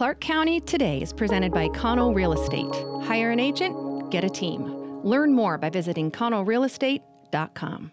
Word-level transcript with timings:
Clark 0.00 0.20
County 0.20 0.60
Today 0.60 1.02
is 1.02 1.12
presented 1.12 1.52
by 1.52 1.68
Connell 1.68 2.14
Real 2.14 2.32
Estate. 2.32 2.74
Hire 3.02 3.32
an 3.32 3.38
agent, 3.38 4.10
get 4.10 4.24
a 4.24 4.30
team. 4.30 5.02
Learn 5.04 5.34
more 5.34 5.58
by 5.58 5.68
visiting 5.68 6.10
connellrealestate.com. 6.10 7.92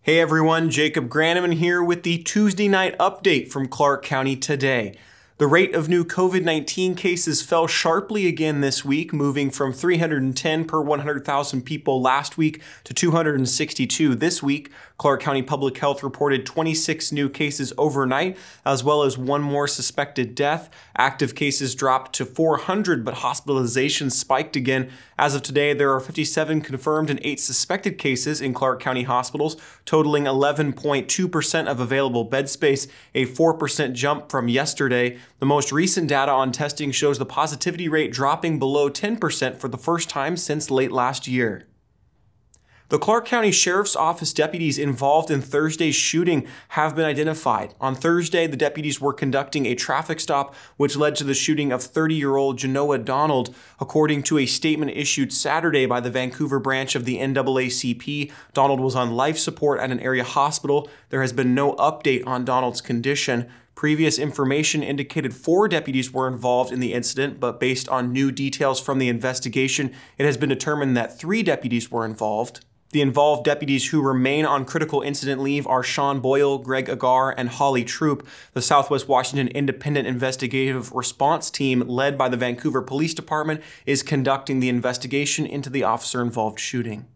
Hey 0.00 0.18
everyone, 0.18 0.70
Jacob 0.70 1.10
Granneman 1.10 1.52
here 1.52 1.82
with 1.82 2.04
the 2.04 2.22
Tuesday 2.22 2.68
night 2.68 2.96
update 2.96 3.50
from 3.50 3.68
Clark 3.68 4.02
County 4.02 4.34
Today. 4.34 4.96
The 5.42 5.48
rate 5.48 5.74
of 5.74 5.88
new 5.88 6.04
COVID 6.04 6.44
19 6.44 6.94
cases 6.94 7.42
fell 7.42 7.66
sharply 7.66 8.28
again 8.28 8.60
this 8.60 8.84
week, 8.84 9.12
moving 9.12 9.50
from 9.50 9.72
310 9.72 10.66
per 10.66 10.80
100,000 10.80 11.62
people 11.62 12.00
last 12.00 12.38
week 12.38 12.62
to 12.84 12.94
262 12.94 14.14
this 14.14 14.40
week. 14.40 14.70
Clark 14.98 15.20
County 15.20 15.42
Public 15.42 15.76
Health 15.78 16.04
reported 16.04 16.46
26 16.46 17.10
new 17.10 17.28
cases 17.28 17.72
overnight, 17.76 18.38
as 18.64 18.84
well 18.84 19.02
as 19.02 19.18
one 19.18 19.42
more 19.42 19.66
suspected 19.66 20.36
death. 20.36 20.70
Active 20.96 21.34
cases 21.34 21.74
dropped 21.74 22.12
to 22.12 22.24
400, 22.24 23.04
but 23.04 23.16
hospitalizations 23.16 24.12
spiked 24.12 24.54
again. 24.54 24.92
As 25.18 25.34
of 25.34 25.42
today, 25.42 25.74
there 25.74 25.92
are 25.92 25.98
57 25.98 26.60
confirmed 26.60 27.10
and 27.10 27.18
8 27.24 27.40
suspected 27.40 27.98
cases 27.98 28.40
in 28.40 28.54
Clark 28.54 28.78
County 28.78 29.02
hospitals, 29.02 29.56
totaling 29.84 30.22
11.2% 30.22 31.66
of 31.66 31.80
available 31.80 32.22
bed 32.22 32.48
space, 32.48 32.86
a 33.12 33.26
4% 33.26 33.94
jump 33.94 34.30
from 34.30 34.46
yesterday. 34.46 35.18
The 35.38 35.46
most 35.46 35.72
recent 35.72 36.08
data 36.08 36.32
on 36.32 36.52
testing 36.52 36.92
shows 36.92 37.18
the 37.18 37.26
positivity 37.26 37.88
rate 37.88 38.12
dropping 38.12 38.58
below 38.58 38.88
10% 38.88 39.56
for 39.56 39.68
the 39.68 39.78
first 39.78 40.08
time 40.08 40.36
since 40.36 40.70
late 40.70 40.92
last 40.92 41.26
year. 41.26 41.66
The 42.92 42.98
Clark 42.98 43.24
County 43.24 43.52
Sheriff's 43.52 43.96
Office 43.96 44.34
deputies 44.34 44.78
involved 44.78 45.30
in 45.30 45.40
Thursday's 45.40 45.94
shooting 45.94 46.46
have 46.68 46.94
been 46.94 47.06
identified. 47.06 47.74
On 47.80 47.94
Thursday, 47.94 48.46
the 48.46 48.54
deputies 48.54 49.00
were 49.00 49.14
conducting 49.14 49.64
a 49.64 49.74
traffic 49.74 50.20
stop 50.20 50.54
which 50.76 50.94
led 50.94 51.16
to 51.16 51.24
the 51.24 51.32
shooting 51.32 51.72
of 51.72 51.82
30 51.82 52.14
year 52.14 52.36
old 52.36 52.58
Jenoah 52.58 53.02
Donald. 53.02 53.54
According 53.80 54.24
to 54.24 54.36
a 54.36 54.44
statement 54.44 54.90
issued 54.90 55.32
Saturday 55.32 55.86
by 55.86 56.00
the 56.00 56.10
Vancouver 56.10 56.58
branch 56.58 56.94
of 56.94 57.06
the 57.06 57.16
NAACP, 57.16 58.30
Donald 58.52 58.78
was 58.78 58.94
on 58.94 59.16
life 59.16 59.38
support 59.38 59.80
at 59.80 59.90
an 59.90 60.00
area 60.00 60.22
hospital. 60.22 60.86
There 61.08 61.22
has 61.22 61.32
been 61.32 61.54
no 61.54 61.72
update 61.76 62.26
on 62.26 62.44
Donald's 62.44 62.82
condition. 62.82 63.48
Previous 63.82 64.16
information 64.16 64.84
indicated 64.84 65.34
four 65.34 65.66
deputies 65.66 66.12
were 66.12 66.28
involved 66.28 66.70
in 66.70 66.78
the 66.78 66.92
incident, 66.94 67.40
but 67.40 67.58
based 67.58 67.88
on 67.88 68.12
new 68.12 68.30
details 68.30 68.80
from 68.80 69.00
the 69.00 69.08
investigation, 69.08 69.92
it 70.18 70.24
has 70.24 70.36
been 70.36 70.50
determined 70.50 70.96
that 70.96 71.18
three 71.18 71.42
deputies 71.42 71.90
were 71.90 72.04
involved. 72.04 72.64
The 72.92 73.00
involved 73.00 73.44
deputies 73.44 73.88
who 73.90 74.00
remain 74.00 74.46
on 74.46 74.66
critical 74.66 75.00
incident 75.00 75.42
leave 75.42 75.66
are 75.66 75.82
Sean 75.82 76.20
Boyle, 76.20 76.58
Greg 76.58 76.88
Agar, 76.88 77.34
and 77.36 77.48
Holly 77.48 77.82
Troop. 77.82 78.24
The 78.52 78.62
Southwest 78.62 79.08
Washington 79.08 79.48
Independent 79.48 80.06
Investigative 80.06 80.92
Response 80.92 81.50
Team, 81.50 81.80
led 81.80 82.16
by 82.16 82.28
the 82.28 82.36
Vancouver 82.36 82.82
Police 82.82 83.14
Department, 83.14 83.62
is 83.84 84.04
conducting 84.04 84.60
the 84.60 84.68
investigation 84.68 85.44
into 85.44 85.70
the 85.70 85.82
officer 85.82 86.22
involved 86.22 86.60
shooting. 86.60 87.06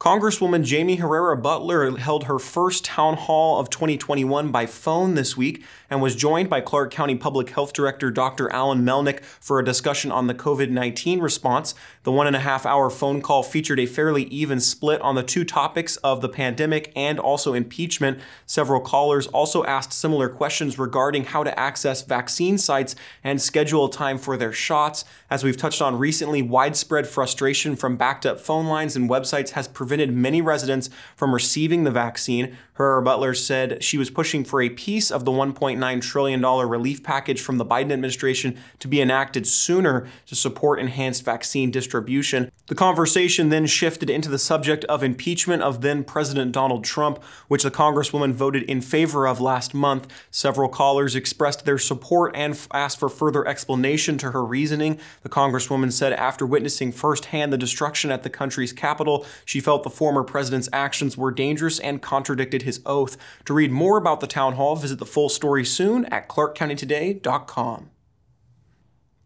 Congresswoman 0.00 0.66
Jaime 0.66 0.96
Herrera 0.96 1.36
Beutler 1.36 1.98
held 1.98 2.24
her 2.24 2.38
first 2.38 2.86
town 2.86 3.18
hall 3.18 3.60
of 3.60 3.68
2021 3.68 4.50
by 4.50 4.64
phone 4.64 5.12
this 5.12 5.36
week 5.36 5.62
and 5.90 6.00
was 6.00 6.16
joined 6.16 6.48
by 6.48 6.62
Clark 6.62 6.90
County 6.90 7.16
Public 7.16 7.50
Health 7.50 7.74
Director 7.74 8.10
Dr. 8.10 8.50
Alan 8.50 8.82
Melnick 8.82 9.22
for 9.22 9.58
a 9.58 9.64
discussion 9.64 10.10
on 10.10 10.26
the 10.26 10.32
COVID 10.32 10.70
19 10.70 11.20
response. 11.20 11.74
The 12.04 12.12
one 12.12 12.26
and 12.26 12.34
a 12.34 12.40
half 12.40 12.64
hour 12.64 12.88
phone 12.88 13.20
call 13.20 13.42
featured 13.42 13.78
a 13.78 13.84
fairly 13.84 14.22
even 14.24 14.58
split 14.58 15.02
on 15.02 15.16
the 15.16 15.22
two 15.22 15.44
topics 15.44 15.98
of 15.98 16.22
the 16.22 16.30
pandemic 16.30 16.92
and 16.96 17.20
also 17.20 17.52
impeachment. 17.52 18.20
Several 18.46 18.80
callers 18.80 19.26
also 19.26 19.64
asked 19.64 19.92
similar 19.92 20.30
questions 20.30 20.78
regarding 20.78 21.24
how 21.24 21.44
to 21.44 21.60
access 21.60 22.00
vaccine 22.00 22.56
sites 22.56 22.96
and 23.22 23.42
schedule 23.42 23.90
time 23.90 24.16
for 24.16 24.38
their 24.38 24.52
shots. 24.52 25.04
As 25.28 25.44
we've 25.44 25.58
touched 25.58 25.82
on 25.82 25.98
recently, 25.98 26.40
widespread 26.40 27.06
frustration 27.06 27.76
from 27.76 27.98
backed 27.98 28.24
up 28.24 28.40
phone 28.40 28.64
lines 28.64 28.96
and 28.96 29.10
websites 29.10 29.50
has 29.50 29.68
prevented 29.68 29.89
prevented 29.90 30.14
many 30.14 30.40
residents 30.40 30.88
from 31.16 31.34
receiving 31.34 31.82
the 31.82 31.90
vaccine. 31.90 32.56
Herrera 32.80 33.02
Beutler 33.02 33.36
said 33.36 33.84
she 33.84 33.98
was 33.98 34.08
pushing 34.08 34.42
for 34.42 34.62
a 34.62 34.70
piece 34.70 35.10
of 35.10 35.26
the 35.26 35.30
$1.9 35.30 36.00
trillion 36.00 36.42
relief 36.42 37.02
package 37.02 37.42
from 37.42 37.58
the 37.58 37.66
Biden 37.66 37.92
administration 37.92 38.56
to 38.78 38.88
be 38.88 39.02
enacted 39.02 39.46
sooner 39.46 40.08
to 40.24 40.34
support 40.34 40.80
enhanced 40.80 41.22
vaccine 41.22 41.70
distribution. 41.70 42.50
The 42.68 42.74
conversation 42.74 43.50
then 43.50 43.66
shifted 43.66 44.08
into 44.08 44.30
the 44.30 44.38
subject 44.38 44.84
of 44.84 45.02
impeachment 45.02 45.62
of 45.62 45.82
then 45.82 46.04
President 46.04 46.52
Donald 46.52 46.82
Trump, 46.82 47.22
which 47.48 47.64
the 47.64 47.70
Congresswoman 47.70 48.32
voted 48.32 48.62
in 48.62 48.80
favor 48.80 49.26
of 49.26 49.42
last 49.42 49.74
month. 49.74 50.06
Several 50.30 50.70
callers 50.70 51.14
expressed 51.14 51.66
their 51.66 51.78
support 51.78 52.34
and 52.34 52.58
asked 52.72 52.98
for 52.98 53.10
further 53.10 53.46
explanation 53.46 54.16
to 54.18 54.30
her 54.30 54.42
reasoning. 54.42 54.98
The 55.22 55.28
Congresswoman 55.28 55.92
said 55.92 56.14
after 56.14 56.46
witnessing 56.46 56.92
firsthand 56.92 57.52
the 57.52 57.58
destruction 57.58 58.10
at 58.10 58.22
the 58.22 58.30
country's 58.30 58.72
capital, 58.72 59.26
she 59.44 59.60
felt 59.60 59.82
the 59.82 59.90
former 59.90 60.24
president's 60.24 60.70
actions 60.72 61.18
were 61.18 61.30
dangerous 61.30 61.78
and 61.80 62.00
contradicted 62.00 62.62
his 62.62 62.69
oath. 62.86 63.16
To 63.46 63.54
read 63.54 63.72
more 63.72 63.98
about 63.98 64.20
the 64.20 64.28
town 64.28 64.52
hall, 64.52 64.76
visit 64.76 65.00
the 65.00 65.06
full 65.06 65.28
story 65.28 65.64
soon 65.64 66.04
at 66.06 66.28
clarkcountytoday.com. 66.28 67.90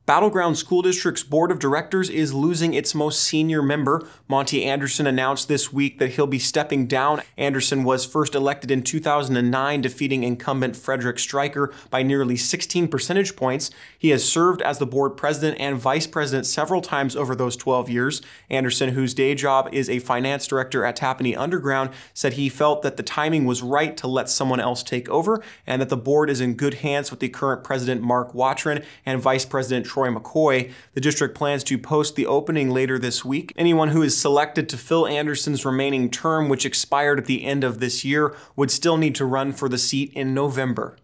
Battle 0.07 0.29
Ground 0.29 0.59
School 0.59 0.83
District's 0.83 1.23
Board 1.23 1.51
of 1.51 1.59
Directors 1.59 2.11
is 2.11 2.35
losing 2.35 2.75
its 2.75 2.95
most 2.95 3.23
senior 3.23 3.63
member. 3.63 4.07
Monty 4.29 4.63
Anderson 4.63 5.07
announced 5.07 5.49
this 5.49 5.73
week 5.73 5.99
that 5.99 6.11
he'll 6.11 6.27
be 6.27 6.39
stepping 6.39 6.87
down. 6.87 7.23
Anderson 7.39 7.85
was 7.85 8.05
first 8.05 8.35
elected 8.35 8.71
in 8.71 8.83
2009, 8.83 9.81
defeating 9.81 10.23
incumbent 10.23 10.77
Frederick 10.77 11.19
Stryker 11.19 11.73
by 11.89 12.03
nearly 12.03 12.37
16 12.37 12.87
percentage 12.89 13.35
points. 13.35 13.71
He 13.99 14.11
has 14.11 14.29
served 14.29 14.61
as 14.61 14.77
the 14.77 14.85
board 14.85 15.17
president 15.17 15.59
and 15.59 15.79
vice 15.79 16.07
president 16.07 16.45
several 16.45 16.83
times 16.83 17.17
over 17.17 17.35
those 17.35 17.57
12 17.57 17.89
years. 17.89 18.21
Anderson, 18.51 18.91
whose 18.91 19.15
day 19.15 19.35
job 19.35 19.71
is 19.73 19.89
a 19.89 20.01
finance 20.01 20.47
director 20.47 20.85
at 20.85 20.99
Tapani 20.99 21.35
Underground, 21.35 21.89
said 22.13 22.35
he 22.35 22.51
felt 22.51 22.83
that 22.83 22.99
the 22.99 23.03
timing 23.03 23.47
was 23.47 23.63
right 23.63 23.97
to 23.97 24.07
let 24.07 24.29
someone 24.29 24.61
else 24.61 24.83
take 24.83 25.09
over 25.09 25.43
and 25.67 25.81
that 25.81 25.89
the 25.89 25.97
board 25.97 26.29
is 26.29 26.43
in 26.43 26.57
good 26.57 26.75
hands 26.75 27.11
with 27.11 27.21
the 27.21 27.31
current 27.31 27.65
president, 27.65 28.03
Mark 28.03 28.35
Watron, 28.35 28.85
and 29.07 29.19
vice 29.19 29.47
president, 29.47 29.94
Troy 29.95 30.09
McCoy. 30.09 30.73
The 30.95 31.01
district 31.01 31.37
plans 31.37 31.63
to 31.65 31.79
post 31.79 32.17
the 32.17 32.27
opening 32.27 32.71
later 32.71 32.99
this 32.99 33.25
week. 33.25 33.53
Anyone 33.57 33.91
who 33.91 34.03
is 34.03 34.21
selected 34.21 34.69
to 34.71 34.77
fill 34.77 35.07
Anderson's 35.07 35.65
remaining 35.65 36.11
term, 36.11 36.49
which 36.49 36.67
expired 36.67 37.21
at 37.21 37.27
the 37.27 37.45
end 37.45 37.63
of 37.63 37.79
this 37.79 38.05
year, 38.05 38.35
would 38.57 38.73
still 38.73 38.97
need 38.97 39.15
to 39.15 39.25
run 39.25 39.53
for 39.53 39.69
the 39.69 39.79
seat 39.79 40.13
in 40.13 40.35
November. 40.35 40.97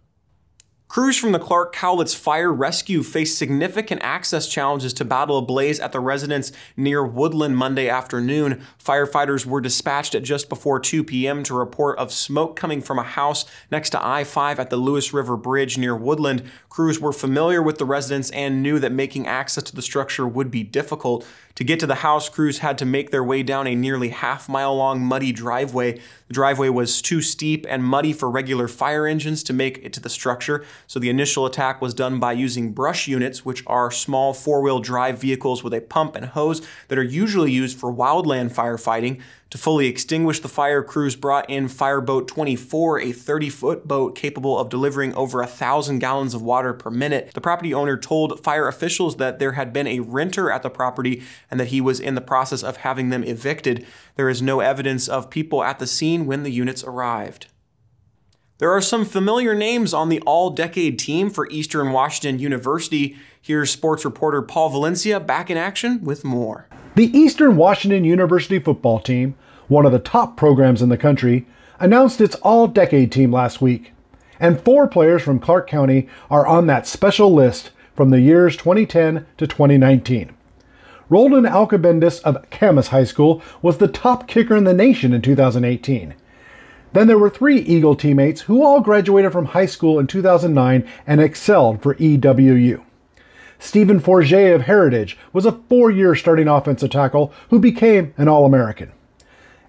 Crews 0.91 1.17
from 1.17 1.31
the 1.31 1.39
Clark 1.39 1.73
Cowlitz 1.73 2.17
Fire 2.17 2.53
Rescue 2.53 3.05
faced 3.05 3.39
significant 3.39 4.03
access 4.03 4.49
challenges 4.49 4.93
to 4.95 5.05
battle 5.05 5.39
a 5.39 5.43
blaze 5.43 5.79
at 5.79 5.93
the 5.93 6.01
residence 6.01 6.51
near 6.77 7.07
Woodland 7.07 7.57
Monday 7.57 7.89
afternoon. 7.89 8.61
Firefighters 8.85 9.47
were 9.47 9.61
dispatched 9.61 10.17
at 10.17 10.25
just 10.25 10.49
before 10.49 10.81
2 10.81 11.05
p.m. 11.05 11.45
to 11.45 11.55
report 11.55 11.97
of 12.01 12.13
smoke 12.13 12.57
coming 12.57 12.83
from 12.83 12.99
a 12.99 13.05
house 13.05 13.45
next 13.71 13.91
to 13.91 14.05
I-5 14.05 14.59
at 14.59 14.71
the 14.71 14.77
Lewis 14.77 15.13
River 15.13 15.37
Bridge 15.37 15.79
near 15.79 15.95
Woodland. 15.95 16.43
Crews 16.69 16.99
were 16.99 17.13
familiar 17.13 17.63
with 17.63 17.79
the 17.79 17.85
residence 17.85 18.29
and 18.31 18.61
knew 18.61 18.81
that 18.81 18.91
making 18.91 19.29
access 19.29 19.63
to 19.63 19.77
the 19.77 19.83
structure 19.83 20.27
would 20.27 20.51
be 20.51 20.65
difficult. 20.65 21.25
To 21.57 21.65
get 21.65 21.79
to 21.81 21.87
the 21.87 21.97
house, 21.97 22.29
crews 22.29 22.61
had 22.61 22.79
to 22.79 22.87
make 22.87 23.11
their 23.11 23.23
way 23.23 23.43
down 23.43 23.67
a 23.67 23.75
nearly 23.75 24.09
half 24.09 24.49
mile 24.49 24.75
long 24.75 25.01
muddy 25.01 25.31
driveway. 25.31 26.01
The 26.29 26.35
driveway 26.35 26.71
was 26.71 27.03
too 27.03 27.21
steep 27.21 27.67
and 27.69 27.85
muddy 27.85 28.13
for 28.13 28.31
regular 28.31 28.67
fire 28.67 29.07
engines 29.07 29.43
to 29.43 29.53
make 29.53 29.79
it 29.79 29.93
to 29.93 30.01
the 30.01 30.09
structure, 30.09 30.65
so 30.87 30.99
the 30.99 31.11
initial 31.11 31.47
attack 31.47 31.81
was 31.81 31.95
done 31.95 32.19
by 32.19 32.33
using 32.33 32.73
brush 32.73 33.09
units, 33.09 33.45
which 33.45 33.63
are 33.67 33.91
small 33.91 34.33
four 34.33 34.61
wheel 34.63 34.81
drive 34.81 35.19
vehicles 35.19 35.63
with 35.63 35.75
a 35.75 35.81
pump 35.81 36.17
and 36.17 36.27
hose 36.27 36.63
that 36.89 36.99
are 36.99 37.03
usually 37.03 37.53
used 37.53 37.79
for 37.79 37.93
wildland 37.93 38.53
firefighting. 38.53 39.21
To 39.51 39.59
fully 39.59 39.89
extinguish 39.89 40.39
the 40.39 40.49
fire, 40.49 40.81
crews 40.81 41.17
brought 41.17 41.51
in 41.51 41.67
Fireboat 41.67 42.29
24, 42.29 43.01
a 43.01 43.11
30 43.11 43.49
foot 43.49 43.89
boat 43.89 44.15
capable 44.15 44.57
of 44.57 44.69
delivering 44.69 45.13
over 45.15 45.43
a 45.43 45.47
thousand 45.47 45.99
gallons 45.99 46.35
of 46.35 46.43
water 46.43 46.73
per 46.73 46.89
minute. 46.89 47.33
The 47.35 47.41
property 47.41 47.75
owner 47.75 47.97
told 47.97 48.45
fire 48.45 48.69
officials 48.69 49.17
that 49.17 49.41
there 49.41 49.53
had 49.53 49.73
been 49.73 49.89
a 49.89 50.01
renter 50.01 50.53
at 50.53 50.63
the 50.63 50.71
property 50.71 51.25
and 51.51 51.59
that 51.59 51.69
he 51.69 51.81
was 51.81 51.99
in 51.99 52.15
the 52.15 52.21
process 52.21 52.63
of 52.63 52.79
having 52.79 53.11
them 53.11 53.25
evicted. 53.25 53.85
There 54.15 54.29
is 54.29 54.41
no 54.41 54.61
evidence 54.61 55.09
of 55.09 55.31
people 55.31 55.65
at 55.65 55.81
the 55.81 55.87
scene 55.87 56.27
when 56.27 56.45
the 56.45 56.53
units 56.53 56.85
arrived. 56.85 57.49
There 58.61 58.73
are 58.73 58.83
some 58.83 59.07
familiar 59.07 59.55
names 59.55 59.95
on 59.95 60.11
the 60.11 60.21
all 60.27 60.51
decade 60.51 60.99
team 60.99 61.31
for 61.31 61.49
Eastern 61.51 61.93
Washington 61.93 62.39
University. 62.39 63.17
Here's 63.41 63.71
sports 63.71 64.05
reporter 64.05 64.43
Paul 64.43 64.69
Valencia 64.69 65.19
back 65.19 65.49
in 65.49 65.57
action 65.57 66.05
with 66.05 66.27
more. 66.27 66.67
The 66.95 67.07
Eastern 67.19 67.57
Washington 67.57 68.05
University 68.05 68.59
football 68.59 69.01
team, 69.01 69.35
one 69.69 69.87
of 69.87 69.93
the 69.93 69.99
top 69.99 70.37
programs 70.37 70.83
in 70.83 70.91
the 70.91 70.99
country, 70.99 71.47
announced 71.79 72.21
its 72.21 72.35
all 72.43 72.67
decade 72.67 73.11
team 73.11 73.33
last 73.33 73.63
week. 73.63 73.95
And 74.39 74.61
four 74.61 74.87
players 74.87 75.23
from 75.23 75.39
Clark 75.39 75.67
County 75.67 76.07
are 76.29 76.47
on 76.47 76.67
that 76.67 76.87
special 76.87 77.33
list 77.33 77.71
from 77.97 78.11
the 78.11 78.21
years 78.21 78.59
2010 78.59 79.25
to 79.39 79.47
2019. 79.47 80.35
Roldan 81.09 81.45
Alcobendas 81.45 82.21
of 82.25 82.51
Camas 82.51 82.89
High 82.89 83.05
School 83.05 83.43
was 83.63 83.79
the 83.79 83.89
top 83.89 84.29
kicker 84.29 84.55
in 84.55 84.65
the 84.65 84.75
nation 84.75 85.15
in 85.15 85.23
2018. 85.23 86.15
Then 86.93 87.07
there 87.07 87.19
were 87.19 87.31
three 87.31 87.59
Eagle 87.59 87.95
teammates 87.95 88.43
who 88.43 88.65
all 88.65 88.81
graduated 88.81 89.33
from 89.33 89.47
high 89.47 89.67
school 89.67 89.99
in 89.99 90.07
2009 90.07 90.87
and 91.07 91.21
excelled 91.21 91.83
for 91.83 91.95
EWU. 91.95 92.83
Stephen 93.59 94.01
Forget 94.01 94.55
of 94.55 94.63
Heritage 94.63 95.19
was 95.33 95.45
a 95.47 95.53
four 95.53 95.91
year 95.91 96.15
starting 96.15 96.49
offensive 96.49 96.91
tackle 96.91 97.33
who 97.51 97.59
became 97.59 98.15
an 98.17 98.27
All 98.27 98.47
American. 98.47 98.91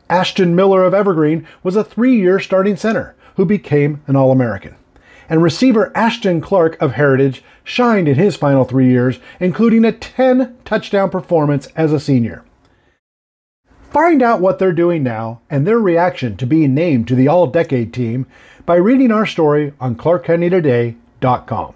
Ashton 0.09 0.55
Miller 0.55 0.83
of 0.83 0.93
Evergreen 0.93 1.45
was 1.61 1.75
a 1.75 1.83
three 1.83 2.17
year 2.17 2.39
starting 2.39 2.75
center 2.75 3.15
who 3.35 3.45
became 3.45 4.01
an 4.07 4.15
All 4.15 4.31
American. 4.31 4.75
And 5.29 5.43
receiver 5.43 5.95
Ashton 5.95 6.41
Clark 6.41 6.81
of 6.81 6.93
Heritage 6.93 7.43
shined 7.63 8.07
in 8.07 8.15
his 8.15 8.35
final 8.35 8.65
three 8.65 8.89
years, 8.89 9.19
including 9.39 9.85
a 9.85 9.91
10 9.91 10.57
touchdown 10.65 11.09
performance 11.09 11.67
as 11.75 11.93
a 11.93 11.99
senior. 11.99 12.43
Find 13.91 14.23
out 14.23 14.39
what 14.39 14.57
they're 14.57 14.71
doing 14.71 15.03
now 15.03 15.41
and 15.49 15.67
their 15.67 15.79
reaction 15.79 16.37
to 16.37 16.45
being 16.45 16.73
named 16.73 17.09
to 17.09 17.15
the 17.15 17.27
All 17.27 17.47
Decade 17.47 17.93
team 17.93 18.25
by 18.65 18.75
reading 18.75 19.11
our 19.11 19.25
story 19.25 19.73
on 19.81 19.95
ClarkCountyToday.com. 19.97 21.73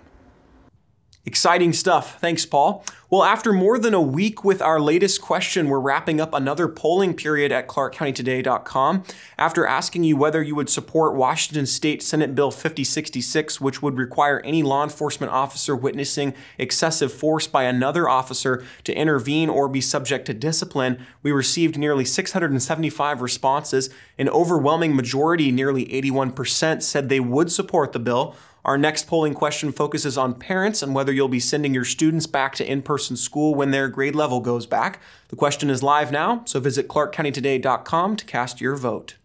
Exciting 1.28 1.74
stuff. 1.74 2.20
Thanks, 2.22 2.46
Paul. 2.46 2.86
Well, 3.10 3.24
after 3.24 3.52
more 3.52 3.80
than 3.80 3.96
a 3.96 4.02
week 4.02 4.44
with 4.44 4.62
our 4.62 4.80
latest 4.80 5.22
question, 5.22 5.70
we're 5.70 5.80
wrapping 5.80 6.22
up 6.22 6.36
another 6.36 6.68
polling 6.68 7.16
period 7.16 7.52
at 7.52 7.68
ClarkCountyToday.com. 7.68 9.04
After 9.38 9.66
asking 9.66 10.04
you 10.04 10.18
whether 10.18 10.44
you 10.44 10.54
would 10.54 10.70
support 10.70 11.16
Washington 11.16 11.66
State 11.66 12.04
Senate 12.04 12.36
Bill 12.36 12.52
5066, 12.52 13.60
which 13.60 13.82
would 13.82 13.98
require 13.98 14.40
any 14.42 14.62
law 14.62 14.84
enforcement 14.84 15.32
officer 15.32 15.76
witnessing 15.76 16.36
excessive 16.60 17.12
force 17.12 17.48
by 17.48 17.64
another 17.64 18.08
officer 18.08 18.64
to 18.84 18.94
intervene 18.94 19.50
or 19.50 19.68
be 19.68 19.82
subject 19.82 20.28
to 20.28 20.34
discipline, 20.34 21.04
we 21.24 21.32
received 21.32 21.76
nearly 21.76 22.06
675 22.06 23.22
responses. 23.22 23.90
An 24.20 24.30
overwhelming 24.30 24.96
majority, 24.96 25.52
nearly 25.52 25.86
81%, 25.86 26.84
said 26.84 27.10
they 27.10 27.20
would 27.20 27.52
support 27.52 27.94
the 27.94 28.00
bill. 28.00 28.36
Our 28.66 28.80
next 28.80 29.06
polling 29.06 29.36
question 29.36 29.72
focuses 29.72 30.18
on 30.18 30.34
parents 30.34 30.82
and 30.82 30.96
whether 30.96 31.14
you'll 31.14 31.28
be 31.28 31.40
sending 31.40 31.76
your 31.76 31.86
students 31.86 32.26
back 32.26 32.56
to 32.56 32.70
in 32.70 32.82
person 32.82 33.16
school 33.16 33.54
when 33.54 33.70
their 33.70 33.88
grade 33.88 34.16
level 34.16 34.40
goes 34.40 34.66
back. 34.66 35.00
The 35.28 35.36
question 35.36 35.70
is 35.70 35.84
live 35.84 36.12
now, 36.12 36.42
so 36.46 36.60
visit 36.60 36.88
clarkcountytoday.com 36.88 38.16
to 38.16 38.26
cast 38.26 38.60
your 38.60 38.76
vote. 38.76 39.18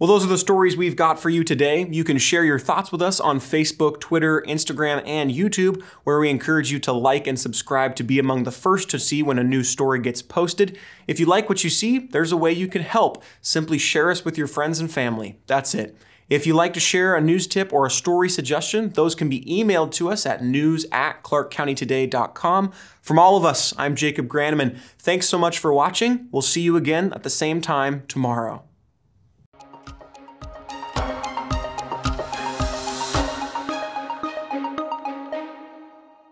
Well, 0.00 0.08
those 0.08 0.24
are 0.24 0.28
the 0.28 0.36
stories 0.36 0.76
we've 0.76 0.96
got 0.96 1.20
for 1.20 1.30
you 1.30 1.44
today. 1.44 1.86
You 1.88 2.02
can 2.02 2.18
share 2.18 2.44
your 2.44 2.58
thoughts 2.58 2.90
with 2.90 3.00
us 3.00 3.20
on 3.20 3.38
Facebook, 3.38 4.00
Twitter, 4.00 4.42
Instagram, 4.48 5.06
and 5.06 5.30
YouTube, 5.30 5.80
where 6.02 6.18
we 6.18 6.28
encourage 6.28 6.72
you 6.72 6.80
to 6.80 6.92
like 6.92 7.28
and 7.28 7.38
subscribe 7.38 7.94
to 7.96 8.02
be 8.02 8.18
among 8.18 8.42
the 8.42 8.50
first 8.50 8.90
to 8.90 8.98
see 8.98 9.22
when 9.22 9.38
a 9.38 9.44
new 9.44 9.62
story 9.62 10.00
gets 10.00 10.22
posted. 10.22 10.76
If 11.06 11.20
you 11.20 11.24
like 11.24 11.48
what 11.48 11.62
you 11.62 11.70
see, 11.70 11.98
there's 11.98 12.32
a 12.32 12.36
way 12.36 12.52
you 12.52 12.66
can 12.66 12.82
help. 12.82 13.22
Simply 13.40 13.78
share 13.78 14.10
us 14.10 14.24
with 14.24 14.36
your 14.36 14.48
friends 14.48 14.80
and 14.80 14.90
family. 14.90 15.38
That's 15.46 15.72
it. 15.72 15.96
If 16.28 16.44
you'd 16.44 16.56
like 16.56 16.74
to 16.74 16.80
share 16.80 17.14
a 17.14 17.20
news 17.20 17.46
tip 17.46 17.72
or 17.72 17.86
a 17.86 17.90
story 17.90 18.28
suggestion, 18.28 18.90
those 18.90 19.14
can 19.14 19.28
be 19.28 19.44
emailed 19.44 19.92
to 19.92 20.10
us 20.10 20.26
at 20.26 20.42
news 20.42 20.84
at 20.90 21.22
clarkcountytoday.com. 21.22 22.72
From 23.00 23.18
all 23.18 23.36
of 23.36 23.44
us, 23.44 23.72
I'm 23.78 23.94
Jacob 23.94 24.26
Granneman. 24.26 24.76
Thanks 24.98 25.28
so 25.28 25.38
much 25.38 25.60
for 25.60 25.72
watching. 25.72 26.28
We'll 26.32 26.42
see 26.42 26.62
you 26.62 26.76
again 26.76 27.12
at 27.12 27.22
the 27.22 27.30
same 27.30 27.60
time 27.60 28.02
tomorrow. 28.08 28.65